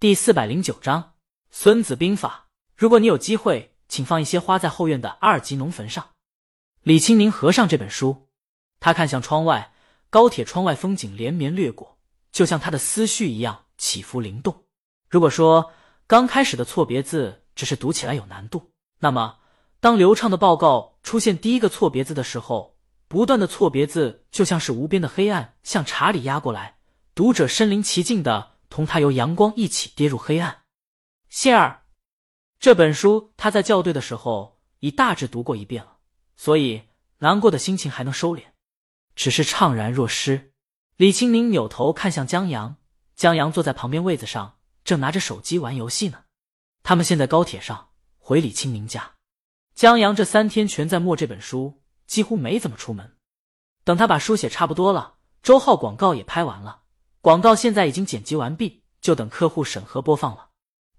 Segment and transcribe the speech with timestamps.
[0.00, 1.02] 第四百零九章
[1.50, 2.46] 《孙子兵法》。
[2.74, 6.12] 如果你有机会，请放一些花在后院的二级农坟上。
[6.82, 8.30] 李清明合上这本书，
[8.80, 9.74] 他看向窗外，
[10.08, 11.98] 高铁窗外风景连绵掠过，
[12.32, 14.64] 就像他的思绪一样起伏灵动。
[15.10, 15.70] 如果说
[16.06, 18.70] 刚开始的错别字只是读起来有难度，
[19.00, 19.40] 那么
[19.80, 26.78] 当流畅的报告出现第一个错别字的时候，不断的错别字就像是无边的黑暗向查理压过来，
[27.14, 28.49] 读者身临其境的。
[28.70, 30.62] 同他由阳光一起跌入黑暗。
[31.28, 31.82] 谢尔，
[32.58, 35.98] 这本书他在校对的时候已大致读过一遍了，
[36.36, 36.84] 所以
[37.18, 38.44] 难过的心情还能收敛，
[39.14, 40.52] 只是怅然若失。
[40.96, 42.76] 李清明扭头看向江阳，
[43.14, 46.24] 江阳坐在旁边位子上，正拿着手机玩游戏呢。
[46.82, 49.16] 他们现在高铁上回李清明家。
[49.74, 53.16] 江阳这三天全在默这本书，几乎没怎么出门。
[53.82, 56.79] 等他把书写差不多了，周浩广告也拍完了。
[57.22, 60.48] 广告现在已经剪辑完毕，就等客户审核播放了。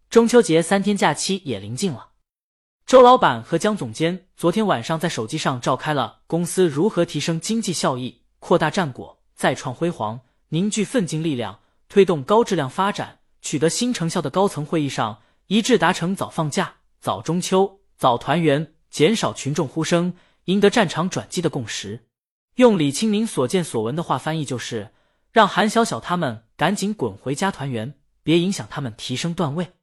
[0.07, 2.09] 中秋节三天假期也临近了。
[2.85, 10.19] 周老板和江总监昨天晚上在手机上召开了公司如何提升经济效益、扩大战果、再创辉煌、
[10.49, 20.13] 凝聚奋进力量、推动高质量发展、取得新成效的高层会议上，一致达成早放假、早中秋、早团圆、减少群众呼声、
[20.45, 22.05] 赢得战场转机的共识。
[22.57, 24.93] 用李清明所见所闻的话翻译就是。
[25.31, 29.73] 让韩小小他们赶紧滚回家团圆，别影响他们提升段位。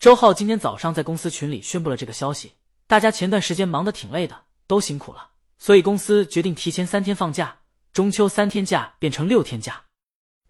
[0.00, 2.54] 周浩今天早上在公司群里宣布了这个消息，
[2.88, 7.60] 大家前段时间忙得挺累的，都辛苦了，所以公司决定提前三天放假，
[7.92, 9.84] 中秋三天假变成六天假。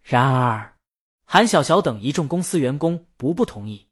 [0.01, 0.77] 然而，
[1.25, 3.89] 韩小小等一众公司员工不不同意。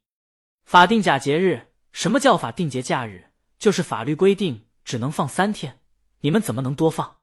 [0.64, 3.26] 法定假节日，什么叫法定节假日？
[3.60, 5.78] 就是法律规定只能放三天，
[6.22, 7.18] 你们怎么能多放？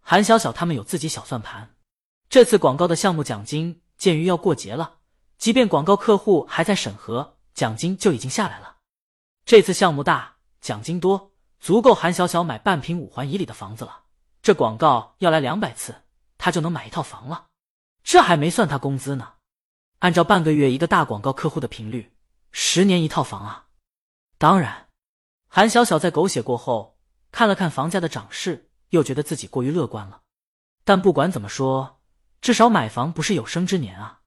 [0.00, 1.76] 韩小小他们有自己小算盘。
[2.32, 5.00] 这次广告的项目奖金，鉴于要过节了，
[5.36, 8.78] 即便广告客户还在审核，奖金就已经下来了。
[9.44, 14.04] 这次项目大，奖金多，足够韩小小买半平五环以里的房子了。
[14.40, 15.94] 这广告要来两百次，
[16.38, 17.48] 他就能买一套房了。
[18.02, 19.34] 这还没算他工资呢。
[19.98, 22.14] 按照半个月一个大广告客户的频率，
[22.50, 23.66] 十年一套房啊！
[24.38, 24.88] 当然，
[25.48, 26.96] 韩小小在狗血过后，
[27.30, 30.22] 看了看房价的涨势，又觉得自己过于乐观了。
[30.82, 31.98] 但不管怎么说。
[32.42, 34.22] 至少买房不是有生之年啊，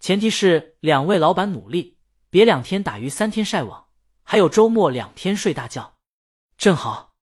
[0.00, 1.98] 前提是两位老板努力，
[2.28, 3.86] 别两天打鱼三天晒网，
[4.24, 5.94] 还有周末两天睡大觉，
[6.58, 7.14] 正好。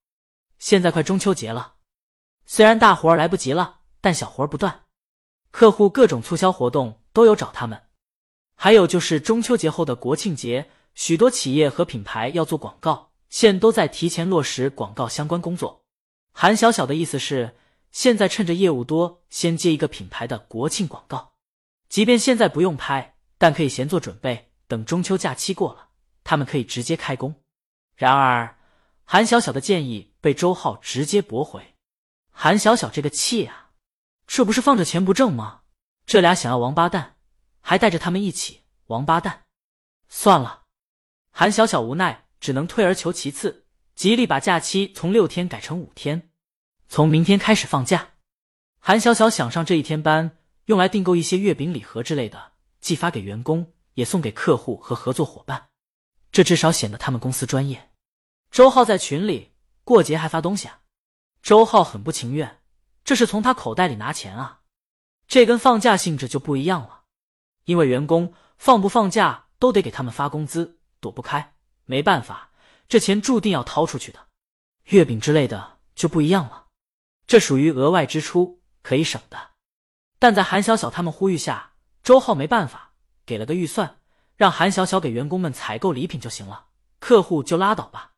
[0.59, 1.75] 现在快中秋节了，
[2.47, 4.84] 虽然大活来不及了，但小活不断，
[5.50, 7.88] 客户各种促销活动都有找他们。
[8.54, 15.84] 还有就是中秋节后的国庆节，许多企业和品牌要做广告，现都在提前落实广告相关工作。
[16.32, 17.54] 韩小小的意思是。
[17.92, 21.34] 现在趁着业务多，先接一个品牌的国庆广告，
[21.88, 24.50] 即便现在不用拍，但可以先做准备。
[24.66, 25.91] 等中秋假期过了，
[26.25, 27.34] 他们可以直接开工。
[27.94, 28.56] 然而，
[29.04, 31.75] 韩小小的建议被周浩直接驳回。
[32.30, 33.72] 韩小小这个气啊，
[34.26, 35.60] 这不是放着钱不挣吗？
[36.06, 37.16] 这俩想要王八蛋，
[37.60, 39.42] 还带着他们一起王八蛋。
[40.09, 40.62] 算了，
[41.30, 46.30] 韩小小无奈，只能退而求其次，极力把假期从六天改成五天。
[46.92, 48.10] 从明天开始放假，
[48.78, 50.36] 韩小小想上这一天班，
[50.66, 55.70] 用来订购一些月饼礼盒之类的，寄发给员工，也送给客户和合作伙伴。
[56.32, 57.92] 这至少显得他们公司专业。
[58.50, 59.53] 周浩在群里
[59.84, 60.80] 过节还发东西啊？
[61.41, 62.60] 周浩很不情愿，
[63.04, 64.60] 这是从他口袋里拿钱啊。
[65.26, 67.04] 这跟放假性质就不一样了，
[67.64, 71.54] 因为员工放不放假都得给他们发工资，躲不开。
[71.86, 72.50] 没办法，
[72.86, 74.26] 这钱注定要掏出去的。
[74.88, 76.61] 月饼之类的就不一样了。
[77.27, 79.53] 这属于额外支出，可以省的。
[80.19, 82.93] 但在韩小小他们呼吁下，周浩没办法，
[83.25, 84.00] 给了个预算，
[84.37, 86.66] 让韩小小给员工们采购礼品就行了，
[87.00, 88.12] 客户就拉倒吧。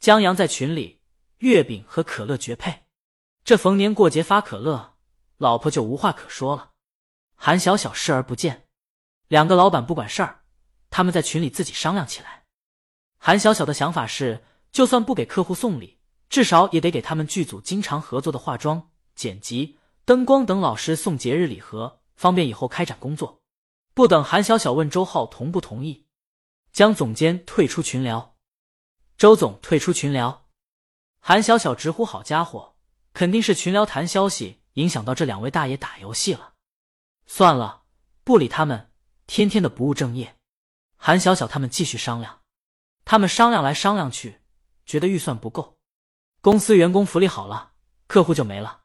[0.00, 1.00] 江阳在群里，
[1.38, 2.84] 月饼和可乐绝配，
[3.44, 4.96] 这逢年过节发可乐，
[5.36, 6.70] 老婆就无话可说了。
[7.34, 8.66] 韩小小视而不见，
[9.28, 10.42] 两个老板不管事儿，
[10.90, 12.44] 他们在群里自己商量起来。
[13.18, 15.97] 韩小小的想法是，就算不给客户送礼。
[16.28, 23.40] 至少也得给他们剧组经常合作的化妆、剪辑、灯光等老师送节日礼盒，方便以后开展工作。
[23.94, 26.06] 不等韩小小问周浩同不同意，
[26.72, 28.36] 江总监退出群聊，
[29.16, 30.46] 周总退出群聊，
[31.18, 32.76] 韩小小直呼：“好家伙，
[33.12, 36.54] 肯定是群聊谈消息影响到这两位大爷打游戏了。”
[37.26, 37.84] 算了，
[38.22, 38.92] 不理他们，
[39.26, 40.36] 天天的不务正业。
[40.96, 42.40] 韩小小他们继续商量，
[43.04, 44.40] 他们商量来商量去，
[44.84, 45.77] 觉得预算不够。
[46.50, 47.72] 公司员工福利好了，
[48.06, 48.80] 客户就没了；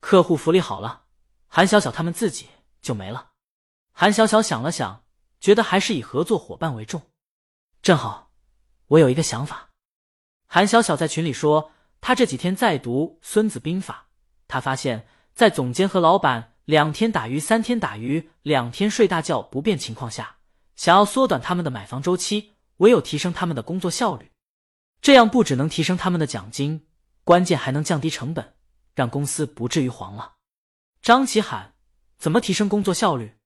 [0.00, 1.04] 客户福利好了，
[1.48, 2.48] 韩小小他们自己
[2.82, 3.30] 就没了。
[3.92, 5.02] 韩小小想了想，
[5.40, 7.00] 觉得还是以合作伙伴为重。
[7.80, 8.30] 正好，
[8.88, 9.70] 我有一个想法。
[10.46, 11.72] 韩小小在群里说，
[12.02, 14.08] 他这几天在读《孙子兵法》，
[14.46, 20.36] 他发现，在总监和老板两天打鱼三天打鱼两天睡大觉不变情况下，
[20.76, 24.30] 想要缩短他们的买房周期，唯有提升他们的工作效率。
[25.02, 26.86] 这样不只能提升他们的奖金，
[27.24, 28.54] 关键还能降低成本，
[28.94, 30.36] 让公司不至于黄了。
[31.02, 31.74] 张琪喊
[32.18, 33.36] ：“怎么提升工作效率？”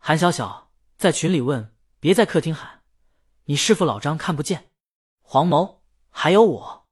[0.00, 2.82] 韩小小在群里问：“别在客厅喊，
[3.44, 4.70] 你师傅老张看不见。”
[5.20, 6.88] 黄毛还有我，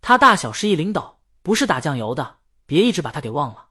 [0.00, 3.68] 他大小是一领导，不是打酱油的，别一直把他给忘了。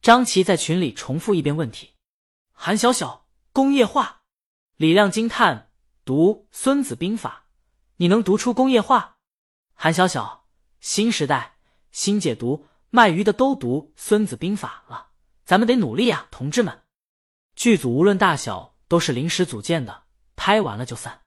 [0.00, 1.96] 张琪在群里重复一遍问题。
[2.52, 4.22] 韩小小工业化，
[4.76, 5.70] 李亮惊叹
[6.06, 7.40] ：“读《孙子兵法》。”
[7.96, 9.18] 你能读出工业化？
[9.74, 10.46] 韩小小，
[10.80, 11.56] 新时代
[11.90, 15.08] 新解读，卖鱼的都读《孙子兵法》了，
[15.44, 16.82] 咱们得努力啊，同志们！
[17.54, 20.04] 剧组无论大小都是临时组建的，
[20.36, 21.20] 拍完了就散，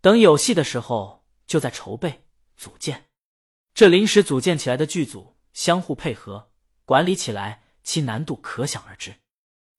[0.00, 2.24] 等有戏的时候就在筹备
[2.56, 3.06] 组建。
[3.74, 6.50] 这临时组建起来的剧组相互配合，
[6.84, 9.14] 管理起来其难度可想而知。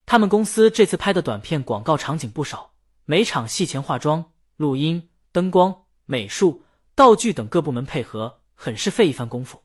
[0.05, 2.73] 他们公司这次拍的短片广告场景不少，
[3.05, 5.80] 每场戏前化妆、录音、灯光。
[6.11, 9.63] 美术、道具等各部门配合，很是费一番功夫。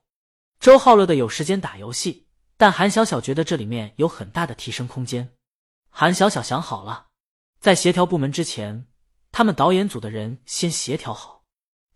[0.60, 5.32] 周浩乐的有时间打游戏，但韩小小觉得这里面有很大的提升空间。
[5.90, 7.06] 韩小小想好了，
[7.58, 8.86] 在协调部门之前，
[9.32, 11.42] 他们导演组的人先协调好。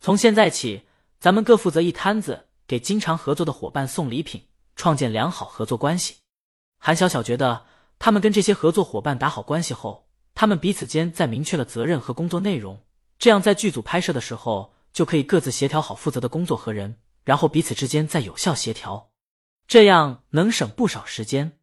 [0.01, 0.83] 从现在起，
[1.21, 6.17] 咱们各负责一摊子，给经常合作的伙伴送礼品，创建良好合作关系。
[6.77, 7.67] 韩小小觉得，
[8.01, 12.83] 他们跟这些合作伙伴打好关系后，他们彼此间再明确了责任和工作内容。
[13.21, 19.11] 这样，在剧组拍摄的时候，就可以各自协调好负责的工作和人，然后彼此之间再有效协调，
[19.69, 21.61] 这样能省不少时间。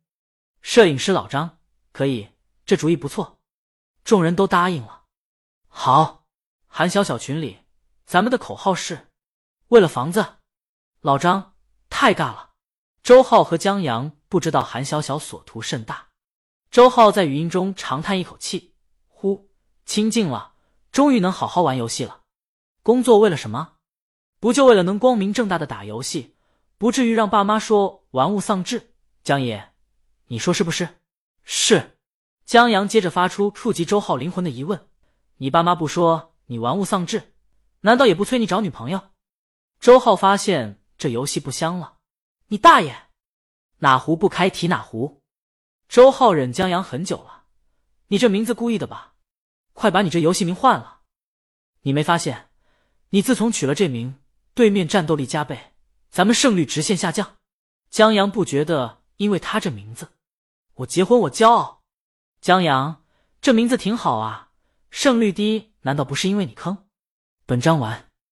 [0.62, 1.57] 摄影师老张
[1.92, 2.30] 可以，
[2.63, 3.39] 这主意不错，
[4.04, 5.06] 众人都答应了。
[5.68, 6.27] 好，
[6.68, 7.57] 韩小小群里，
[8.06, 9.07] 咱们的口号是
[9.69, 10.36] 为了房子。
[11.01, 11.56] 老张
[11.89, 12.51] 太尬了。
[13.01, 16.09] 周浩和江阳不知道韩小小所图甚大。
[16.69, 18.75] 周浩在语音中长叹一口气，
[19.07, 19.50] 呼，
[19.88, 20.54] 清静了。
[20.92, 22.22] 终于能好好玩游戏了。
[22.84, 23.74] 工作为了什么？
[24.39, 26.36] 不就为了能光明正大的打游戏，
[26.78, 28.94] 不至于让爸妈说玩物丧志？
[29.24, 29.74] 江爷，
[30.28, 31.00] 你说是不是？
[31.44, 31.98] 是。
[32.45, 34.88] 江阳接着发出触及周浩灵魂的疑问：
[35.38, 37.33] 你爸妈不说你玩物丧志，
[37.81, 39.12] 难道也不催你找女朋友？
[39.80, 41.98] 周浩发现这游戏不香了。
[42.48, 43.10] 你大爷！
[43.80, 45.22] 哪壶不开提哪壶。
[45.90, 47.44] 周浩忍江阳很久了，
[48.07, 49.16] 你这名字故意的吧？
[49.80, 51.02] 快把你这游戏名换了！
[51.82, 52.50] 你没发现，
[53.12, 54.16] 你自从取了这名，
[54.56, 55.74] 对面战斗力加倍，
[56.10, 57.36] 咱们胜率直线下降。
[57.92, 60.10] 江阳不觉得，因为他这名字，
[60.78, 61.84] 我结婚我骄傲。
[62.42, 63.04] 江阳，
[63.40, 64.50] 这名字挺好啊，
[64.90, 66.88] 胜率低难道不是因为你坑？
[67.46, 68.06] 本章完。